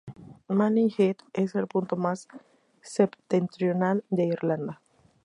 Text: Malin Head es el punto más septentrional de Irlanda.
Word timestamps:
Malin 0.49 0.89
Head 0.97 1.17
es 1.31 1.53
el 1.53 1.67
punto 1.67 1.95
más 1.95 2.27
septentrional 2.81 4.03
de 4.09 4.25
Irlanda. 4.25 4.81